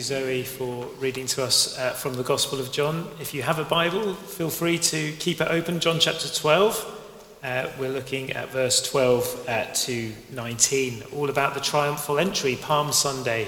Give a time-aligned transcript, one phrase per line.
[0.00, 3.06] Zoe for reading to us uh, from the Gospel of John.
[3.20, 5.78] If you have a Bible, feel free to keep it open.
[5.78, 7.38] John chapter 12.
[7.44, 12.90] Uh, we're looking at verse 12 uh, to 19, all about the triumphal entry, Palm
[12.90, 13.46] Sunday,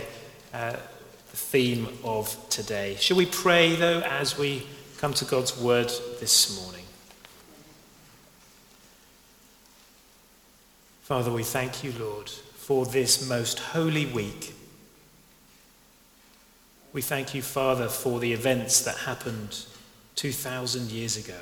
[0.55, 2.95] uh, the theme of today.
[3.01, 4.69] Shall we pray, though, as we
[4.99, 5.91] come to God's word
[6.21, 6.85] this morning?
[11.03, 14.53] Father, we thank you, Lord, for this most holy week
[16.97, 19.67] we thank you, Father, for the events that happened
[20.15, 21.39] 2,000 years ago.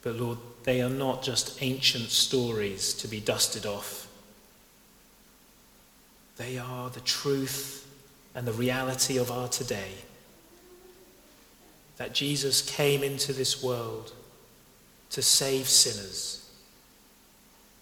[0.00, 4.08] But Lord, they are not just ancient stories to be dusted off.
[6.38, 7.86] They are the truth
[8.34, 9.92] and the reality of our today.
[11.98, 14.14] That Jesus came into this world
[15.10, 16.48] to save sinners,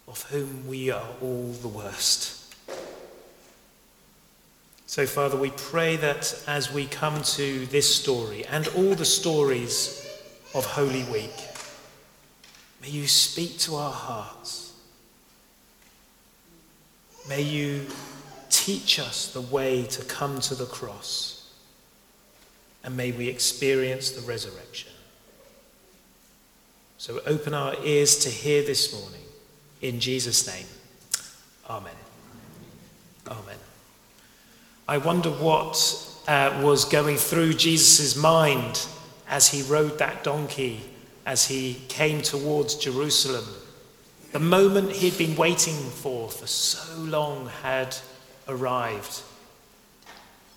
[0.09, 2.36] of whom we are all the worst.
[4.87, 10.09] So, Father, we pray that as we come to this story and all the stories
[10.55, 11.35] of Holy Week,
[12.81, 14.73] may you speak to our hearts.
[17.27, 17.85] May you
[18.49, 21.51] teach us the way to come to the cross.
[22.85, 24.93] And may we experience the resurrection.
[26.97, 29.25] So open our ears to hear this morning.
[29.81, 30.65] In Jesus' name.
[31.69, 31.91] Amen.
[33.27, 33.66] Amen.
[34.89, 35.77] I wonder what
[36.29, 38.87] uh, was going through Jesus' mind
[39.27, 40.79] as he rode that donkey,
[41.25, 43.43] as he came towards Jerusalem.
[44.31, 47.97] The moment he'd been waiting for for so long had
[48.47, 49.23] arrived.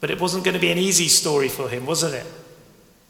[0.01, 2.27] But it wasn't going to be an easy story for him, wasn't it?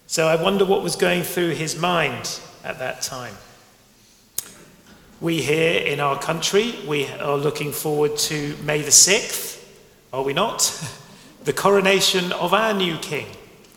[0.07, 3.35] So I wonder what was going through his mind at that time.
[5.21, 9.63] We here in our country, we are looking forward to May the 6th,
[10.15, 10.83] are we not?
[11.45, 13.27] the coronation of our new king,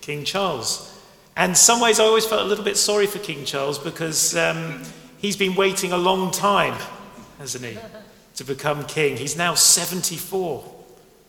[0.01, 0.89] King Charles.
[1.35, 4.35] And in some ways, I always felt a little bit sorry for King Charles because
[4.35, 4.83] um,
[5.17, 6.79] he's been waiting a long time,
[7.39, 7.77] hasn't he,
[8.35, 9.17] to become king.
[9.17, 10.71] He's now 74.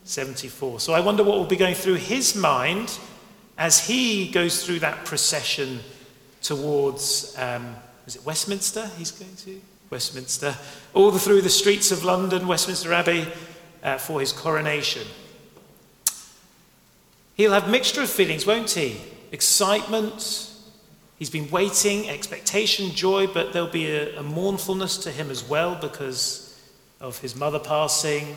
[0.04, 0.80] 74.
[0.80, 2.98] So I wonder what will be going through his mind
[3.56, 5.80] as he goes through that procession
[6.42, 9.60] towards, um, is it Westminster he's going to?
[9.90, 10.56] Westminster.
[10.92, 13.26] All the, through the streets of London, Westminster Abbey,
[13.82, 15.06] uh, for his coronation.
[17.34, 19.00] He'll have mixture of feelings, won't he?
[19.32, 20.50] Excitement.
[21.18, 25.74] He's been waiting, expectation, joy, but there'll be a, a mournfulness to him as well
[25.74, 26.60] because
[27.00, 28.36] of his mother passing,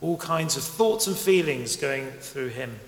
[0.00, 2.78] all kinds of thoughts and feelings going through him.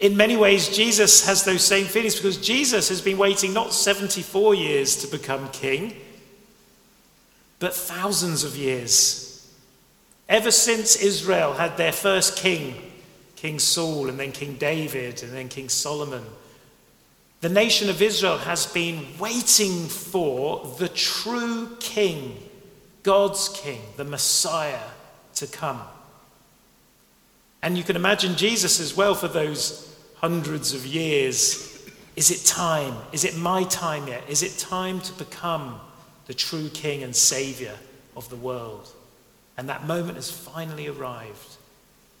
[0.00, 4.54] In many ways, Jesus has those same feelings because Jesus has been waiting not 74
[4.54, 5.94] years to become king,
[7.58, 9.52] but thousands of years.
[10.28, 12.89] Ever since Israel had their first king,
[13.40, 16.26] King Saul, and then King David, and then King Solomon.
[17.40, 22.36] The nation of Israel has been waiting for the true king,
[23.02, 24.82] God's king, the Messiah,
[25.36, 25.80] to come.
[27.62, 31.82] And you can imagine Jesus as well for those hundreds of years.
[32.16, 32.94] Is it time?
[33.10, 34.22] Is it my time yet?
[34.28, 35.80] Is it time to become
[36.26, 37.78] the true king and savior
[38.14, 38.92] of the world?
[39.56, 41.56] And that moment has finally arrived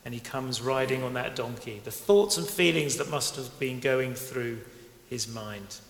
[0.04, 1.80] and he comes riding on that donkey.
[1.84, 4.60] The thoughts and feelings that must have been going through
[5.08, 5.80] his mind.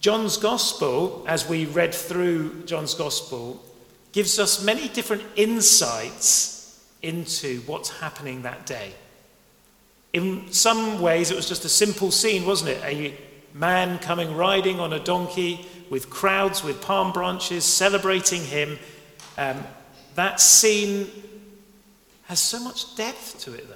[0.00, 3.62] John's Gospel, as we read through John's Gospel,
[4.12, 8.92] gives us many different insights into what's happening that day.
[10.12, 12.82] In some ways, it was just a simple scene, wasn't it?
[12.84, 13.16] A
[13.54, 18.78] man coming riding on a donkey with crowds with palm branches celebrating him.
[19.36, 19.64] Um,
[20.14, 21.10] that scene
[22.28, 23.74] has so much depth to it, though,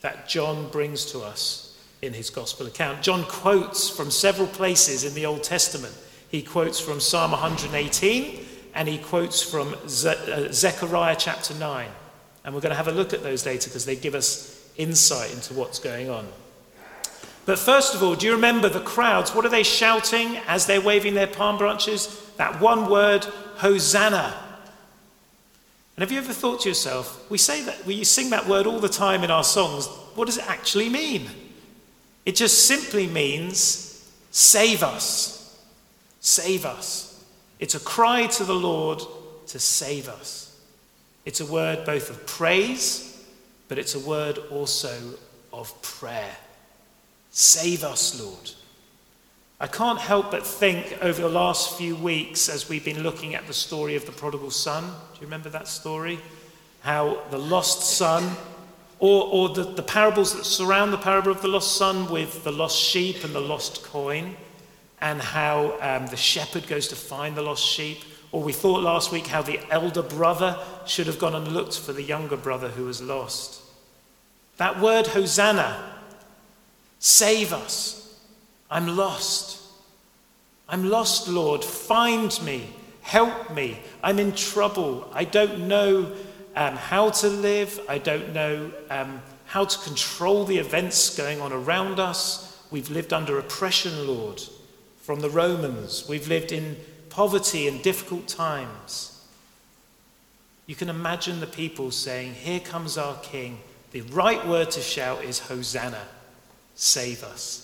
[0.00, 3.02] that John brings to us in his gospel account.
[3.02, 5.94] John quotes from several places in the Old Testament.
[6.30, 8.44] He quotes from Psalm 118
[8.74, 11.88] and he quotes from Ze- uh, Zechariah chapter 9.
[12.44, 15.32] And we're going to have a look at those later because they give us insight
[15.32, 16.26] into what's going on.
[17.46, 19.34] But first of all, do you remember the crowds?
[19.34, 22.22] What are they shouting as they're waving their palm branches?
[22.36, 23.24] That one word,
[23.56, 24.43] Hosanna.
[25.96, 28.80] And have you ever thought to yourself, we say that, we sing that word all
[28.80, 29.86] the time in our songs.
[30.16, 31.30] What does it actually mean?
[32.26, 35.60] It just simply means save us.
[36.20, 37.24] Save us.
[37.60, 39.02] It's a cry to the Lord
[39.48, 40.60] to save us.
[41.24, 43.24] It's a word both of praise,
[43.68, 44.94] but it's a word also
[45.52, 46.36] of prayer.
[47.30, 48.50] Save us, Lord.
[49.64, 53.46] I can't help but think over the last few weeks as we've been looking at
[53.46, 54.84] the story of the prodigal son.
[54.84, 56.20] Do you remember that story?
[56.84, 58.36] how the lost son,
[58.98, 62.52] or, or the, the parables that surround the parable of the lost son with the
[62.52, 64.36] lost sheep and the lost coin,
[65.00, 68.04] and how um, the shepherd goes to find the lost sheep.
[68.32, 71.94] Or we thought last week how the elder brother should have gone and looked for
[71.94, 73.62] the younger brother who was lost.
[74.58, 75.90] That word, Hosanna,
[76.98, 78.03] save us.
[78.70, 79.60] I'm lost.
[80.68, 81.62] I'm lost, Lord.
[81.62, 82.68] Find me.
[83.02, 83.80] Help me.
[84.02, 85.10] I'm in trouble.
[85.12, 86.12] I don't know
[86.56, 87.80] um, how to live.
[87.88, 92.62] I don't know um, how to control the events going on around us.
[92.70, 94.42] We've lived under oppression, Lord,
[95.02, 96.08] from the Romans.
[96.08, 96.76] We've lived in
[97.10, 99.10] poverty and difficult times.
[100.66, 103.58] You can imagine the people saying, Here comes our King.
[103.92, 106.02] The right word to shout is Hosanna.
[106.74, 107.63] Save us.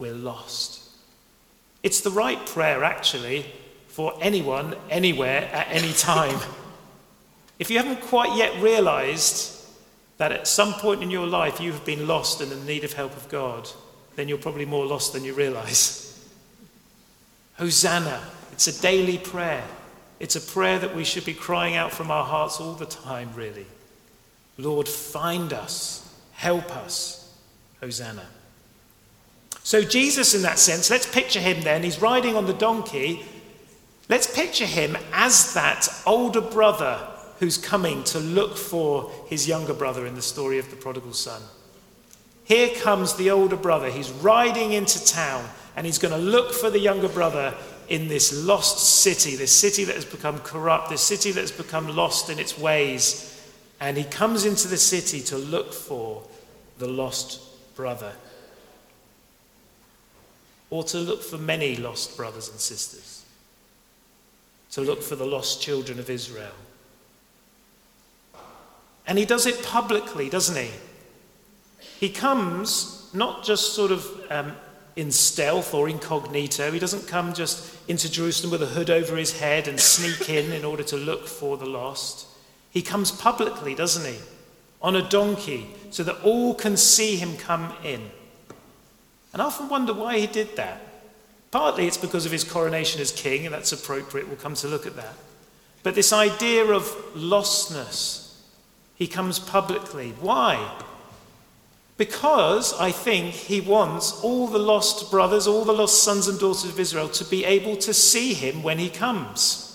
[0.00, 0.80] We're lost.
[1.84, 3.46] It's the right prayer, actually,
[3.86, 6.40] for anyone, anywhere, at any time.
[7.58, 9.58] if you haven't quite yet realized
[10.16, 12.94] that at some point in your life you have been lost and in need of
[12.94, 13.68] help of God,
[14.16, 16.28] then you're probably more lost than you realize.
[17.58, 18.22] Hosanna.
[18.52, 19.64] It's a daily prayer.
[20.18, 23.30] It's a prayer that we should be crying out from our hearts all the time,
[23.34, 23.66] really.
[24.58, 27.34] Lord, find us, help us.
[27.80, 28.26] Hosanna.
[29.62, 31.82] So, Jesus, in that sense, let's picture him then.
[31.82, 33.24] He's riding on the donkey.
[34.08, 37.06] Let's picture him as that older brother
[37.38, 41.40] who's coming to look for his younger brother in the story of the prodigal son.
[42.44, 43.90] Here comes the older brother.
[43.90, 45.44] He's riding into town
[45.76, 47.54] and he's going to look for the younger brother
[47.88, 51.94] in this lost city, this city that has become corrupt, this city that has become
[51.94, 53.26] lost in its ways.
[53.78, 56.22] And he comes into the city to look for
[56.78, 57.40] the lost
[57.76, 58.12] brother
[60.70, 63.24] or to look for many lost brothers and sisters,
[64.70, 66.54] to look for the lost children of Israel.
[69.06, 70.70] And he does it publicly, doesn't he?
[71.98, 74.52] He comes not just sort of um,
[74.96, 76.70] in stealth or incognito.
[76.70, 80.52] He doesn't come just into Jerusalem with a hood over his head and sneak in
[80.52, 82.26] in order to look for the lost.
[82.70, 84.20] He comes publicly, doesn't he?
[84.80, 88.10] On a donkey, so that all can see him come in.
[89.32, 90.80] And I often wonder why he did that.
[91.50, 94.28] Partly it's because of his coronation as king, and that's appropriate.
[94.28, 95.14] We'll come to look at that.
[95.82, 96.84] But this idea of
[97.14, 98.34] lostness,
[98.94, 100.14] he comes publicly.
[100.20, 100.84] Why?
[101.96, 106.70] Because I think he wants all the lost brothers, all the lost sons and daughters
[106.70, 109.66] of Israel to be able to see him when he comes.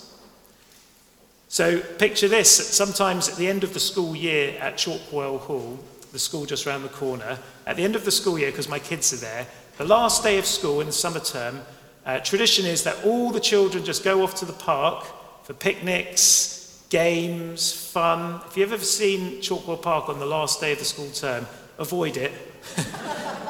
[1.48, 5.78] So picture this sometimes at the end of the school year at Chalkwell Hall,
[6.16, 8.78] the school just around the corner, at the end of the school year, because my
[8.78, 9.46] kids are there,
[9.76, 11.60] the last day of school in the summer term,
[12.06, 15.04] uh, tradition is that all the children just go off to the park
[15.42, 18.40] for picnics, games, fun.
[18.46, 21.46] If you've ever seen Chalkwell Park on the last day of the school term,
[21.78, 22.32] avoid it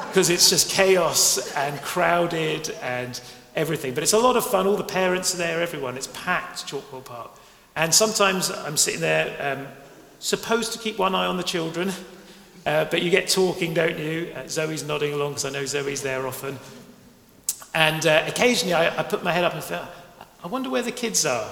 [0.07, 3.21] because it's just chaos and crowded and
[3.55, 3.93] everything.
[3.93, 4.67] But it's a lot of fun.
[4.67, 5.95] All the parents are there, everyone.
[5.95, 7.31] It's packed, Chalkwell Park.
[7.77, 9.67] And sometimes I'm sitting there, um,
[10.19, 11.93] supposed to keep one eye on the children,
[12.67, 14.29] uh, but you get talking, don't you?
[14.35, 16.59] Uh, Zoe's nodding along because I know Zoe's there often.
[17.73, 19.81] And uh, occasionally I, I, put my head up and think,
[20.43, 21.49] I wonder where the kids are.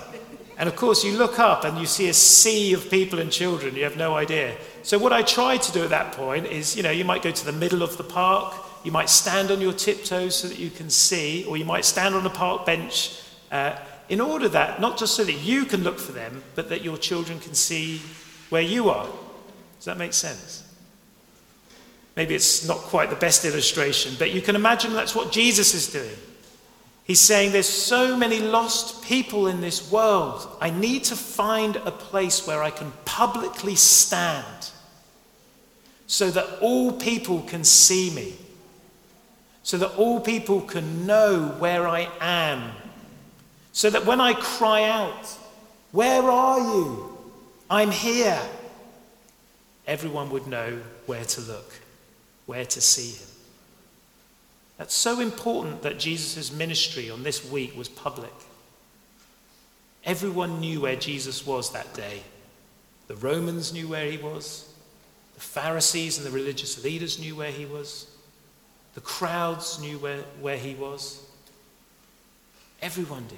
[0.58, 3.78] And of course, you look up and you see a sea of people and children.
[3.78, 4.58] You have no idea.
[4.84, 7.32] So, what I try to do at that point is, you know, you might go
[7.32, 8.54] to the middle of the park,
[8.84, 12.14] you might stand on your tiptoes so that you can see, or you might stand
[12.14, 13.78] on a park bench uh,
[14.10, 16.98] in order that, not just so that you can look for them, but that your
[16.98, 18.02] children can see
[18.50, 19.08] where you are.
[19.78, 20.65] Does that make sense?
[22.16, 25.92] Maybe it's not quite the best illustration, but you can imagine that's what Jesus is
[25.92, 26.16] doing.
[27.04, 30.48] He's saying, There's so many lost people in this world.
[30.62, 34.72] I need to find a place where I can publicly stand
[36.08, 38.36] so that all people can see me,
[39.64, 42.72] so that all people can know where I am,
[43.74, 45.38] so that when I cry out,
[45.92, 47.18] Where are you?
[47.70, 48.40] I'm here,
[49.86, 51.82] everyone would know where to look
[52.46, 53.28] where to see him.
[54.78, 58.34] That's so important that Jesus' ministry on this week was public.
[60.04, 62.22] Everyone knew where Jesus was that day.
[63.08, 64.72] The Romans knew where he was.
[65.36, 68.08] The Pharisees and the religious leaders knew where he was.
[68.94, 71.22] The crowds knew where, where he was.
[72.82, 73.38] Everyone did.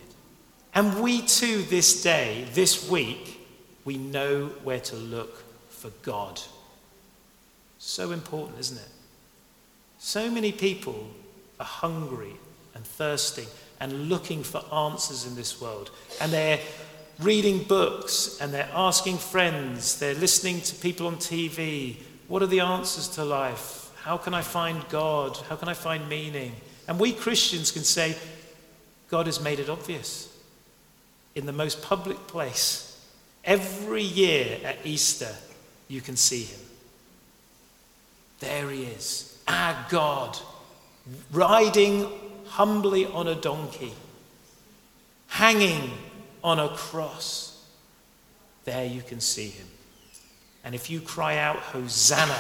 [0.74, 3.40] And we too, this day, this week,
[3.86, 6.40] we know where to look for God.
[7.80, 8.90] So important, isn't it?
[10.08, 11.06] So many people
[11.60, 12.32] are hungry
[12.74, 13.48] and thirsting
[13.82, 15.92] and looking for answers in this world.
[16.22, 16.62] And they're
[17.20, 21.98] reading books and they're asking friends, they're listening to people on TV.
[22.30, 23.92] What are the answers to life?
[23.98, 25.36] How can I find God?
[25.50, 26.54] How can I find meaning?
[26.88, 28.16] And we Christians can say,
[29.10, 30.34] God has made it obvious
[31.36, 33.06] in the most public place.
[33.44, 35.36] Every year at Easter,
[35.90, 36.62] you can see him.
[38.40, 40.38] There he is, our God,
[41.32, 42.08] riding
[42.46, 43.94] humbly on a donkey,
[45.28, 45.92] hanging
[46.44, 47.66] on a cross.
[48.66, 49.68] There you can see him.
[50.64, 52.40] And if you cry out, Hosanna,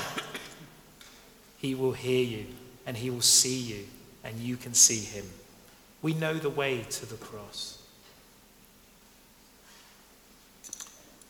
[1.57, 2.45] he will hear you
[2.85, 3.85] and he will see you
[4.23, 5.25] and you can see him.
[6.01, 7.81] We know the way to the cross.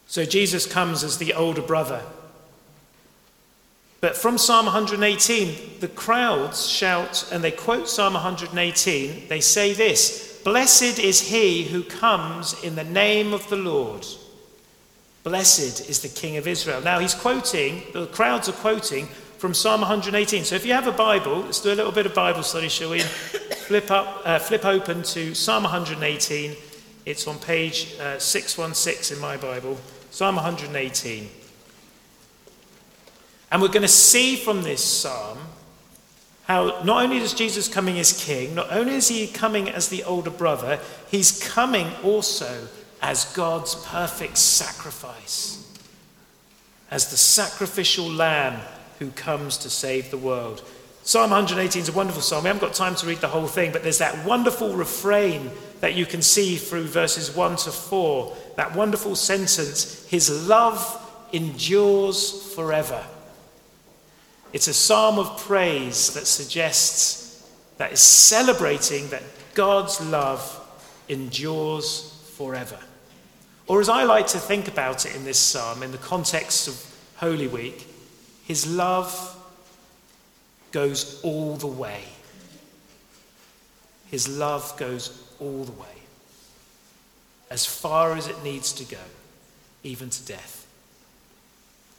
[0.07, 2.01] So Jesus comes as the older brother.
[4.07, 9.27] But from Psalm 118, the crowds shout, and they quote Psalm 118.
[9.27, 14.05] They say this Blessed is he who comes in the name of the Lord.
[15.25, 16.79] Blessed is the King of Israel.
[16.79, 19.07] Now he's quoting, the crowds are quoting
[19.39, 20.45] from Psalm 118.
[20.45, 22.91] So if you have a Bible, let's do a little bit of Bible study, shall
[22.91, 22.99] we?
[23.67, 26.55] flip, up, uh, flip open to Psalm 118.
[27.05, 29.77] It's on page uh, 616 in my Bible.
[30.11, 31.29] Psalm 118.
[33.51, 35.37] And we're going to see from this psalm
[36.45, 40.03] how not only does Jesus coming as king, not only is he coming as the
[40.03, 42.67] older brother, he's coming also
[43.01, 45.77] as God's perfect sacrifice,
[46.89, 48.61] as the sacrificial lamb
[48.99, 50.63] who comes to save the world.
[51.03, 52.43] Psalm 118 is a wonderful psalm.
[52.43, 55.95] We haven't got time to read the whole thing, but there's that wonderful refrain that
[55.95, 58.35] you can see through verses 1 to 4.
[58.55, 63.03] That wonderful sentence His love endures forever.
[64.53, 69.23] It's a psalm of praise that suggests, that is celebrating that
[69.53, 70.59] God's love
[71.09, 72.79] endures forever.
[73.67, 76.95] Or as I like to think about it in this psalm, in the context of
[77.17, 77.87] Holy Week,
[78.45, 79.35] his love
[80.71, 82.03] goes all the way.
[84.09, 85.87] His love goes all the way,
[87.51, 89.03] as far as it needs to go,
[89.83, 90.65] even to death.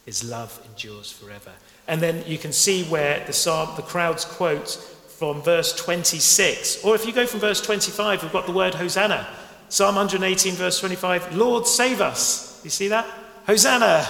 [0.05, 1.51] His love endures forever.
[1.89, 4.69] And then you can see where the, psalm, the crowds quote
[5.17, 6.85] from verse 26.
[6.85, 9.27] Or if you go from verse 25, we've got the word Hosanna.
[9.69, 12.61] Psalm 118, verse 25 Lord, save us.
[12.63, 13.07] You see that?
[13.47, 14.07] Hosanna.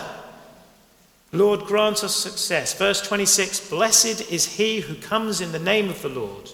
[1.31, 2.73] Lord, grant us success.
[2.73, 6.51] Verse 26 Blessed is he who comes in the name of the Lord.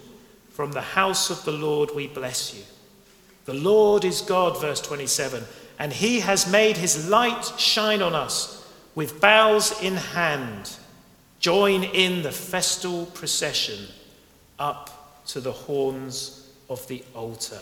[0.51, 2.63] From the house of the Lord we bless you.
[3.45, 5.43] The Lord is God, verse 27,
[5.79, 10.77] and he has made his light shine on us with boughs in hand.
[11.45, 13.85] Join in the festal procession
[14.57, 17.61] up to the horns of the altar.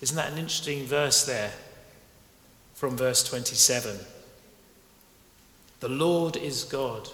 [0.00, 1.52] Isn't that an interesting verse there
[2.74, 4.00] from verse 27?
[5.78, 7.08] The Lord is God,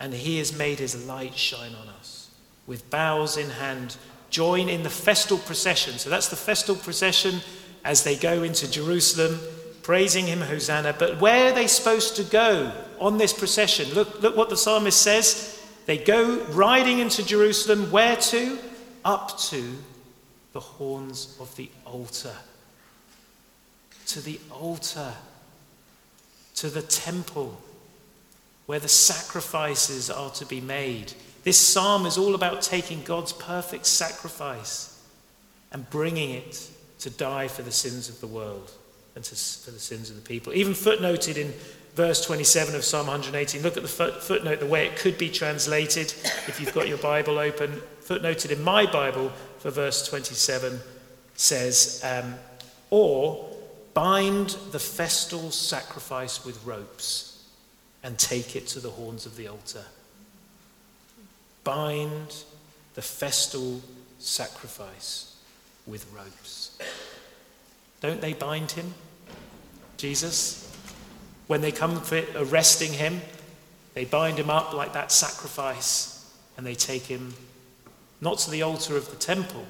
[0.00, 2.30] and he has made his light shine on us.
[2.66, 3.96] With boughs in hand,
[4.28, 5.98] join in the festal procession.
[5.98, 7.38] So that's the festal procession
[7.84, 9.38] as they go into Jerusalem,
[9.84, 10.96] praising him, Hosanna.
[10.98, 13.92] But where are they supposed to go on this procession?
[13.94, 15.60] Look, look what the psalmist says.
[15.86, 17.90] They go riding into Jerusalem.
[17.90, 18.58] Where to?
[19.04, 19.76] Up to
[20.52, 22.36] the horns of the altar.
[24.06, 25.12] To the altar.
[26.56, 27.60] To the temple
[28.66, 31.12] where the sacrifices are to be made.
[31.42, 35.02] This psalm is all about taking God's perfect sacrifice
[35.72, 38.70] and bringing it to die for the sins of the world
[39.16, 40.52] and to, for the sins of the people.
[40.52, 41.52] Even footnoted in
[41.94, 45.28] verse 27 of Psalm 118, look at the foot, footnote, the way it could be
[45.28, 46.14] translated
[46.48, 47.82] if you've got your Bible open.
[48.02, 50.80] Footnoted in my Bible for verse 27
[51.34, 52.34] says, um,
[52.90, 53.48] or
[53.94, 57.44] bind the festal sacrifice with ropes
[58.02, 59.84] and take it to the horns of the altar.
[61.64, 62.34] Bind
[62.94, 63.80] the festal
[64.18, 65.36] sacrifice
[65.86, 66.78] with ropes.
[68.00, 68.94] Don't they bind him,
[69.96, 70.71] Jesus?
[71.52, 73.20] When they come for arresting him,
[73.92, 77.34] they bind him up like that sacrifice and they take him
[78.22, 79.66] not to the altar of the temple,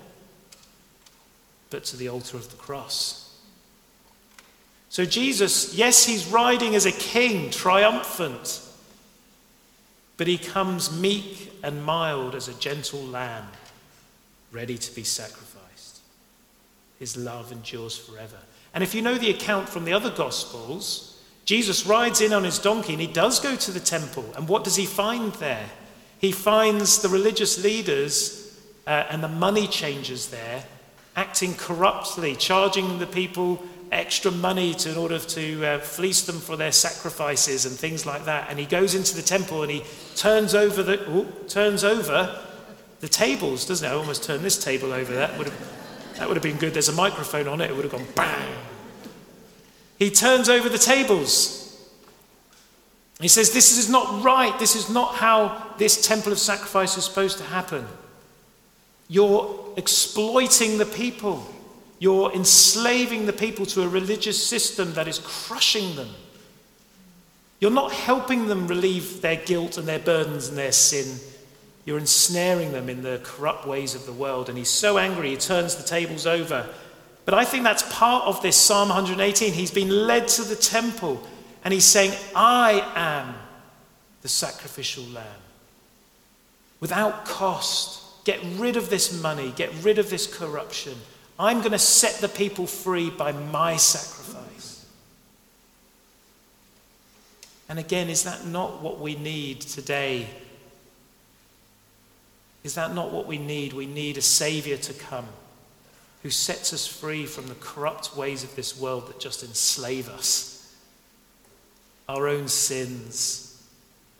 [1.70, 3.36] but to the altar of the cross.
[4.90, 8.60] So, Jesus, yes, he's riding as a king, triumphant,
[10.18, 13.48] but he comes meek and mild as a gentle lamb,
[14.52, 15.98] ready to be sacrificed.
[17.00, 18.38] His love endures forever.
[18.72, 21.11] And if you know the account from the other Gospels,
[21.52, 24.24] Jesus rides in on his donkey and he does go to the temple.
[24.38, 25.68] And what does he find there?
[26.18, 30.64] He finds the religious leaders uh, and the money changers there
[31.14, 36.56] acting corruptly, charging the people extra money to, in order to uh, fleece them for
[36.56, 38.46] their sacrifices and things like that.
[38.48, 39.84] And he goes into the temple and he
[40.16, 42.34] turns over the, ooh, turns over
[43.00, 43.92] the tables, doesn't it?
[43.92, 45.12] I almost turned this table over.
[45.12, 46.72] That would have, that would have been good.
[46.72, 47.70] There's a microphone on it.
[47.70, 48.54] It would have gone bang.
[50.02, 51.58] He turns over the tables.
[53.20, 54.58] He says, This is not right.
[54.58, 57.86] This is not how this temple of sacrifice is supposed to happen.
[59.06, 61.46] You're exploiting the people.
[62.00, 66.08] You're enslaving the people to a religious system that is crushing them.
[67.60, 71.20] You're not helping them relieve their guilt and their burdens and their sin.
[71.84, 74.48] You're ensnaring them in the corrupt ways of the world.
[74.48, 76.68] And he's so angry, he turns the tables over.
[77.24, 79.52] But I think that's part of this Psalm 118.
[79.52, 81.22] He's been led to the temple
[81.64, 83.34] and he's saying, I am
[84.22, 85.26] the sacrificial lamb.
[86.80, 90.94] Without cost, get rid of this money, get rid of this corruption.
[91.38, 94.84] I'm going to set the people free by my sacrifice.
[97.68, 100.26] And again, is that not what we need today?
[102.64, 103.72] Is that not what we need?
[103.72, 105.28] We need a Savior to come
[106.22, 110.74] who sets us free from the corrupt ways of this world that just enslave us,
[112.08, 113.66] our own sins,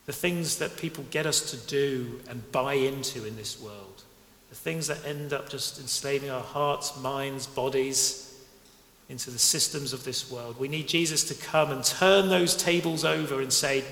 [0.07, 4.03] the things that people get us to do and buy into in this world
[4.53, 8.39] the things that end up just enslaving our hearts, minds, bodies
[9.09, 10.61] into the systems of this world.
[10.61, 13.83] We need Jesus to come and turn those tables over and say,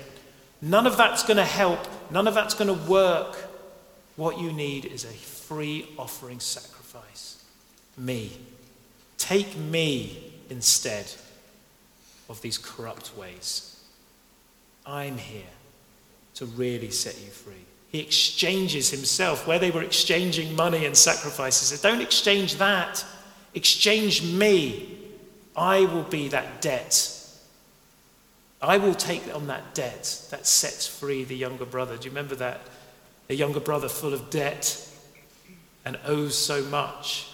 [0.61, 1.79] none of that's going to help,
[2.11, 3.37] none of that's going to work.
[4.17, 6.80] What you need is a free offering sacrifice.
[7.97, 8.31] Me.
[9.17, 11.11] Take me instead
[12.29, 13.79] of these corrupt ways.
[14.85, 15.43] I'm here
[16.35, 17.65] to really set you free.
[17.91, 21.79] He exchanges himself where they were exchanging money and sacrifices.
[21.81, 23.05] Don't exchange that.
[23.53, 24.97] Exchange me.
[25.55, 27.17] I will be that debt.
[28.61, 31.97] I will take on that debt that sets free the younger brother.
[31.97, 32.61] Do you remember that?
[33.27, 34.87] The younger brother full of debt
[35.83, 37.27] and owes so much.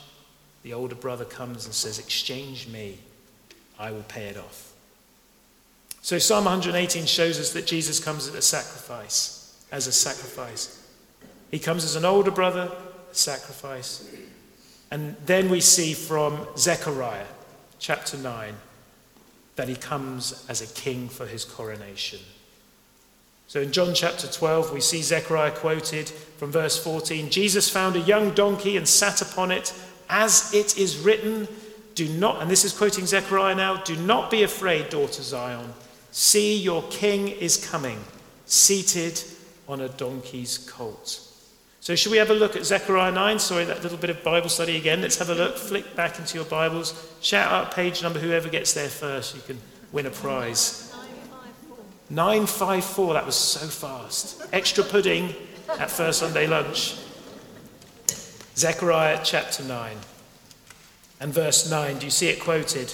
[0.67, 2.97] The older brother comes and says, Exchange me.
[3.79, 4.73] I will pay it off.
[6.01, 9.37] So Psalm 118 shows us that Jesus comes as a sacrifice
[9.71, 10.85] as a sacrifice.
[11.51, 12.69] He comes as an older brother,
[13.09, 14.13] a sacrifice.
[14.91, 17.27] And then we see from Zechariah
[17.79, 18.53] chapter 9
[19.55, 22.19] that he comes as a king for his coronation.
[23.47, 28.01] So in John chapter 12, we see Zechariah quoted from verse 14 Jesus found a
[28.01, 29.73] young donkey and sat upon it,
[30.09, 31.47] as it is written,
[31.95, 35.73] Do not, and this is quoting Zechariah now, do not be afraid, daughter Zion.
[36.11, 37.99] See, your king is coming,
[38.45, 39.21] seated
[39.67, 41.21] on a donkey's colt.
[41.79, 43.39] So, should we have a look at Zechariah 9?
[43.39, 45.01] Sorry, that little bit of Bible study again.
[45.01, 45.57] Let's have a look.
[45.57, 46.93] Flick back into your Bibles.
[47.21, 49.57] Shout out page number, whoever gets there first, you can
[49.91, 50.91] win a prize.
[50.91, 51.77] 954.
[52.09, 54.43] 954, that was so fast.
[54.51, 55.33] Extra pudding
[55.79, 56.97] at first Sunday lunch.
[58.57, 59.97] Zechariah chapter 9
[61.19, 61.99] and verse 9.
[61.99, 62.91] Do you see it quoted?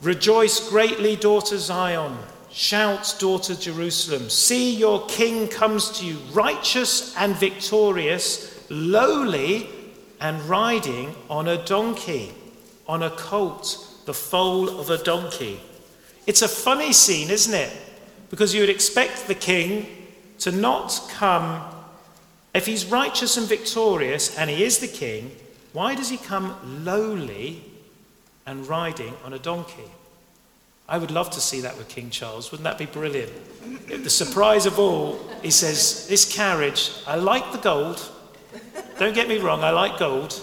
[0.00, 2.16] Rejoice greatly, daughter Zion.
[2.50, 9.68] Shout, daughter Jerusalem, see your king comes to you, righteous and victorious, lowly
[10.18, 12.32] and riding on a donkey,
[12.88, 15.60] on a colt, the foal of a donkey.
[16.26, 17.70] It's a funny scene, isn't it?
[18.30, 19.86] Because you would expect the king
[20.38, 21.62] to not come,
[22.56, 25.30] if he's righteous and victorious and he is the king,
[25.72, 27.62] why does he come lowly
[28.46, 29.90] and riding on a donkey?
[30.88, 32.50] I would love to see that with King Charles.
[32.50, 33.32] Wouldn't that be brilliant?
[33.88, 38.08] The surprise of all, he says, This carriage, I like the gold.
[38.98, 40.40] Don't get me wrong, I like gold.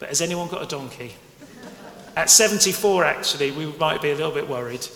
[0.00, 1.14] But has anyone got a donkey?
[2.16, 4.86] At 74, actually, we might be a little bit worried.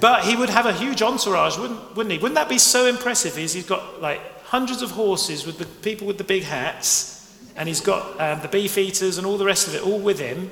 [0.00, 2.18] But he would have a huge entourage, wouldn't, wouldn't he?
[2.18, 3.36] Wouldn't that be so impressive?
[3.36, 7.80] He's got like hundreds of horses with the people with the big hats, and he's
[7.80, 10.50] got um, the beef eaters and all the rest of it all with him.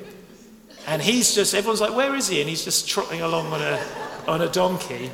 [0.87, 2.41] And he's just, everyone's like, where is he?
[2.41, 3.81] And he's just trotting along on a,
[4.29, 5.11] on a donkey.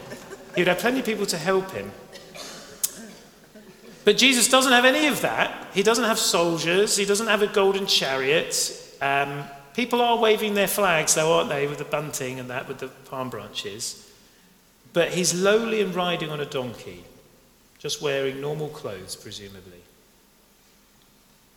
[0.54, 1.90] He'd have plenty of people to help him.
[4.04, 5.68] But Jesus doesn't have any of that.
[5.72, 6.96] He doesn't have soldiers.
[6.96, 8.52] He doesn't have a golden chariot.
[9.00, 12.78] Um, people are waving their flags, though, aren't they, with the bunting and that, with
[12.78, 14.10] the palm branches.
[14.92, 17.04] But he's lowly and riding on a donkey,
[17.82, 19.82] just wearing normal clothes, presumably.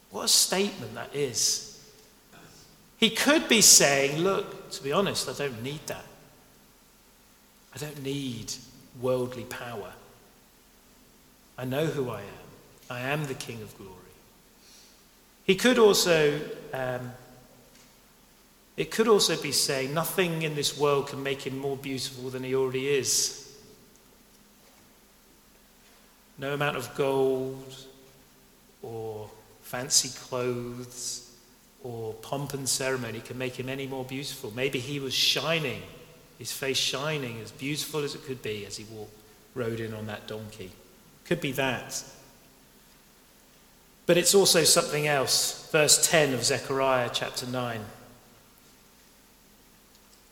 [0.10, 1.72] What a statement that is.
[2.98, 6.06] He could be saying, Look, to be honest, I don't need that.
[7.76, 8.52] I don't need
[9.00, 9.92] worldly power.
[11.60, 12.46] I know who I am.
[12.90, 13.92] I am the King of glory.
[15.44, 16.40] He could also,
[16.74, 17.12] um,
[18.78, 22.44] it could also be saying, nothing in this world can make him more beautiful than
[22.44, 23.45] he already is.
[26.38, 27.76] No amount of gold
[28.82, 29.30] or
[29.62, 31.32] fancy clothes
[31.84, 34.52] or pomp and ceremony can make him any more beautiful.
[34.56, 35.82] Maybe he was shining,
[36.38, 39.16] his face shining, as beautiful as it could be as he walked,
[39.54, 40.72] rode in on that donkey.
[41.26, 42.04] Could be that.
[44.06, 45.70] But it's also something else.
[45.72, 47.82] Verse 10 of Zechariah chapter 9.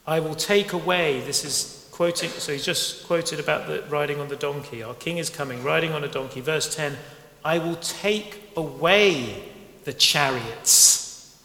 [0.05, 4.27] I will take away, this is quoting, so he's just quoted about the riding on
[4.27, 4.81] the donkey.
[4.81, 6.41] Our king is coming, riding on a donkey.
[6.41, 6.97] Verse 10
[7.45, 9.43] I will take away
[9.83, 11.39] the chariots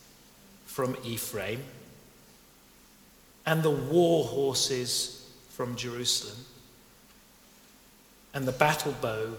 [0.64, 1.62] from Ephraim
[3.44, 6.38] and the war horses from Jerusalem,
[8.32, 9.34] and the battle bow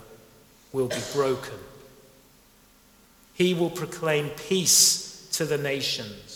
[0.72, 1.58] will be broken.
[3.34, 6.29] He will proclaim peace to the nations.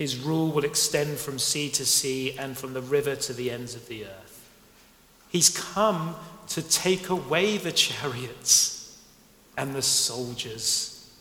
[0.00, 3.74] His rule will extend from sea to sea and from the river to the ends
[3.74, 4.50] of the earth.
[5.28, 6.16] He's come
[6.48, 8.98] to take away the chariots
[9.58, 11.14] and the soldiers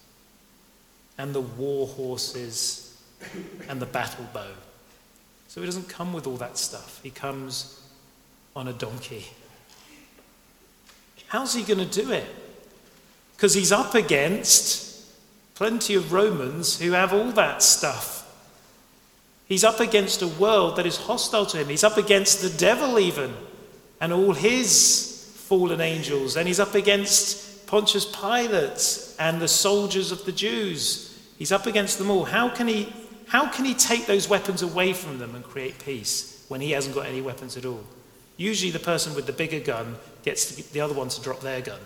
[1.18, 2.98] and the war horses
[3.68, 4.48] and the battle bow.
[5.50, 7.02] So he doesn't come with all that stuff.
[7.04, 7.82] He comes
[8.56, 9.26] on a donkey.
[11.28, 12.28] How's he going to do it?
[13.36, 15.06] Because he's up against
[15.56, 18.19] plenty of Romans who have all that stuff.
[19.50, 21.68] He's up against a world that is hostile to him.
[21.68, 23.34] He's up against the devil, even,
[24.00, 26.38] and all his fallen angels.
[26.38, 31.20] And he's up against Pontius Pilate and the soldiers of the Jews.
[31.40, 32.26] He's up against them all.
[32.26, 32.94] How can he,
[33.28, 36.94] how can he take those weapons away from them and create peace when he hasn't
[36.94, 37.84] got any weapons at all?
[38.38, 41.80] Usually, the person with the bigger gun gets the other one to drop their gun,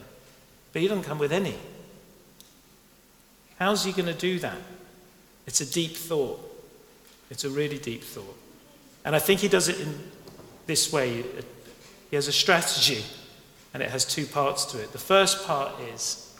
[0.73, 1.55] but he doesn't come with any.
[3.57, 4.57] How's he going to do that?
[5.47, 6.52] It's a deep thought.
[7.33, 8.37] It's a really deep thought.
[9.03, 9.99] And I think he does it in
[10.67, 11.23] this way.
[12.11, 13.03] He has a strategy
[13.73, 14.91] and it has two parts to it.
[14.91, 16.31] The first part is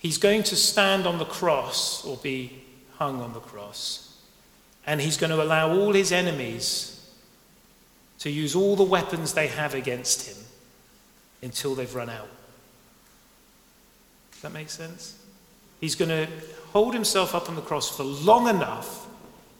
[0.00, 2.64] he's going to stand on the cross or be
[2.96, 4.18] hung on the cross,
[4.84, 7.08] and he's going to allow all his enemies
[8.18, 10.44] to use all the weapons they have against him
[11.40, 12.28] until they've run out.
[14.32, 15.16] Does that make sense?
[15.80, 16.26] He's going to
[16.72, 19.03] hold himself up on the cross for long enough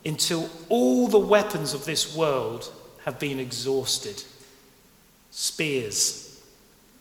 [0.04, 2.70] until all the weapons of this world
[3.04, 4.22] have been exhausted.
[5.30, 6.42] Spears,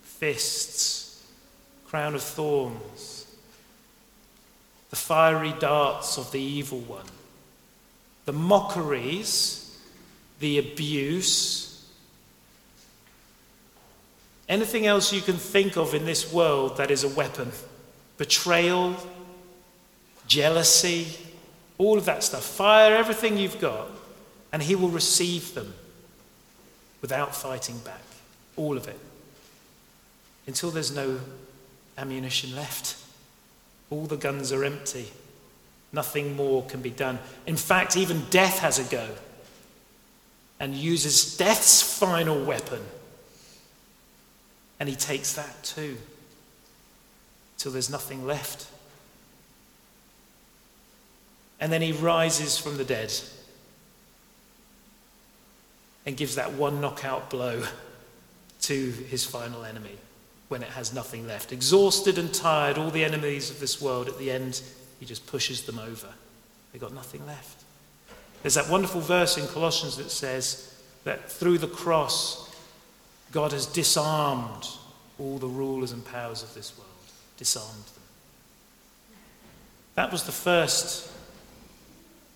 [0.01, 1.25] fists,
[1.85, 3.27] crown of thorns,
[4.89, 7.05] the fiery darts of the evil one,
[8.25, 9.77] the mockeries,
[10.39, 11.87] the abuse,
[14.47, 17.51] anything else you can think of in this world that is a weapon?
[18.17, 18.95] Betrayal,
[20.27, 21.07] jealousy,
[21.77, 22.43] all of that stuff.
[22.43, 23.87] Fire everything you've got,
[24.51, 25.73] and he will receive them
[27.01, 28.01] without fighting back.
[28.55, 28.99] All of it.
[30.47, 31.19] Until there's no
[31.97, 32.97] ammunition left.
[33.89, 35.11] All the guns are empty.
[35.91, 37.19] Nothing more can be done.
[37.45, 39.09] In fact, even death has a go
[40.59, 42.81] and uses death's final weapon.
[44.79, 45.97] And he takes that too.
[47.57, 48.67] Till there's nothing left.
[51.63, 53.13] And then he rises from the dead
[56.05, 57.63] and gives that one knockout blow
[58.63, 59.97] to his final enemy
[60.49, 61.53] when it has nothing left.
[61.53, 64.61] Exhausted and tired, all the enemies of this world, at the end,
[64.99, 66.09] he just pushes them over.
[66.73, 67.63] They've got nothing left.
[68.41, 72.53] There's that wonderful verse in Colossians that says that through the cross,
[73.31, 74.67] God has disarmed
[75.17, 76.89] all the rulers and powers of this world,
[77.37, 78.03] disarmed them.
[79.95, 81.11] That was the first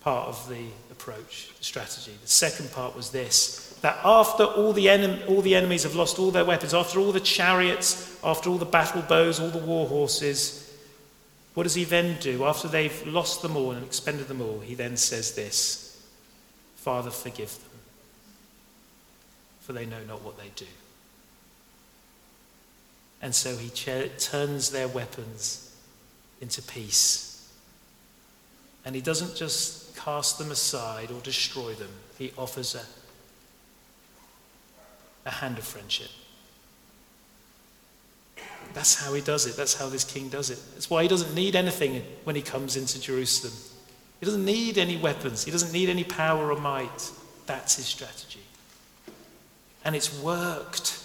[0.01, 2.13] part of the approach, the strategy.
[2.21, 6.31] The second part was this that after all the, all the enemies have lost all
[6.31, 10.75] their weapons, after all the chariots, after all the battle bows, all the war horses,
[11.53, 12.43] what does he then do?
[12.45, 16.05] After they've lost them all and expended them all, he then says this
[16.75, 17.79] Father, forgive them,
[19.61, 20.65] for they know not what they do.
[23.21, 25.75] And so he ch- turns their weapons
[26.41, 27.51] into peace.
[28.85, 32.81] And he doesn't just cast them aside or destroy them, he offers a
[35.25, 36.09] a hand of friendship.
[38.73, 39.57] That's how he does it.
[39.57, 40.59] That's how this king does it.
[40.73, 43.53] That's why he doesn't need anything when he comes into Jerusalem.
[44.21, 47.11] He doesn't need any weapons, he doesn't need any power or might.
[47.45, 48.45] That's his strategy.
[49.83, 51.03] And it's worked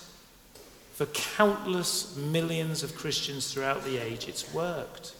[0.94, 4.28] for countless millions of Christians throughout the age.
[4.28, 5.14] It's worked.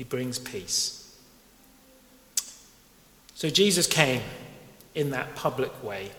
[0.00, 1.14] He brings peace.
[3.34, 4.22] So Jesus came
[4.94, 6.12] in that public way.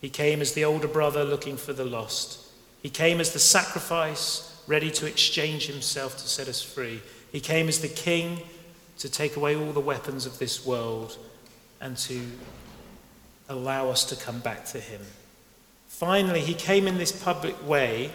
[0.00, 2.40] He came as the older brother looking for the lost.
[2.80, 7.02] He came as the sacrifice ready to exchange himself to set us free.
[7.30, 8.40] He came as the king
[8.96, 11.18] to take away all the weapons of this world
[11.82, 12.22] and to
[13.50, 15.02] allow us to come back to him.
[15.88, 18.10] Finally, he came in this public way,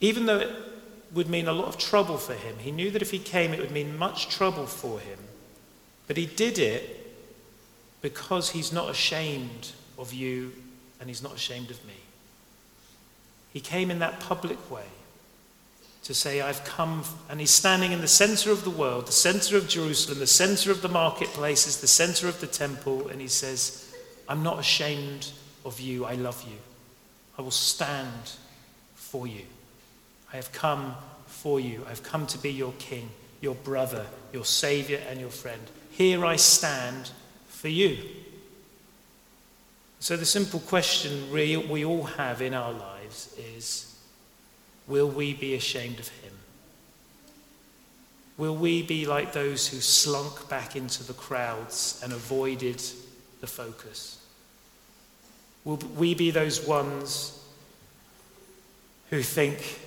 [0.00, 0.71] even though it
[1.14, 2.56] would mean a lot of trouble for him.
[2.58, 5.18] He knew that if he came, it would mean much trouble for him.
[6.06, 7.14] But he did it
[8.00, 10.52] because he's not ashamed of you
[11.00, 11.94] and he's not ashamed of me.
[13.52, 14.84] He came in that public way
[16.04, 19.56] to say, I've come, and he's standing in the center of the world, the center
[19.56, 23.94] of Jerusalem, the center of the marketplaces, the center of the temple, and he says,
[24.28, 25.30] I'm not ashamed
[25.64, 26.56] of you, I love you.
[27.38, 28.32] I will stand
[28.94, 29.44] for you.
[30.32, 30.94] I have come
[31.26, 31.84] for you.
[31.88, 35.60] I've come to be your king, your brother, your savior, and your friend.
[35.90, 37.10] Here I stand
[37.48, 37.98] for you.
[40.00, 43.96] So, the simple question we, we all have in our lives is
[44.88, 46.32] will we be ashamed of him?
[48.36, 52.82] Will we be like those who slunk back into the crowds and avoided
[53.40, 54.24] the focus?
[55.64, 57.38] Will we be those ones
[59.10, 59.78] who think,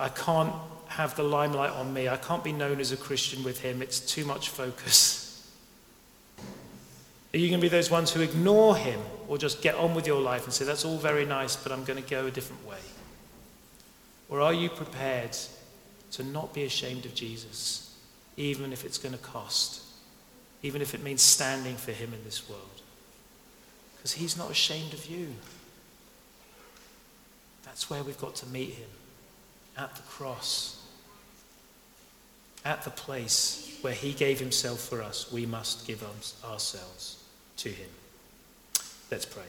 [0.00, 0.54] I can't
[0.88, 4.00] have the limelight on me, I can't be known as a Christian with him, it's
[4.00, 5.46] too much focus?
[7.32, 10.06] Are you going to be those ones who ignore him or just get on with
[10.06, 12.66] your life and say, that's all very nice, but I'm going to go a different
[12.66, 12.78] way?
[14.28, 15.36] Or are you prepared
[16.12, 17.94] to not be ashamed of Jesus,
[18.36, 19.82] even if it's going to cost,
[20.62, 22.82] even if it means standing for him in this world?
[23.96, 25.28] Because he's not ashamed of you.
[27.64, 28.88] That's where we've got to meet him
[29.80, 30.82] at the cross,
[32.64, 35.32] at the place where he gave himself for us.
[35.32, 36.04] We must give
[36.44, 37.24] ourselves
[37.58, 37.88] to him.
[39.10, 39.42] Let's pray.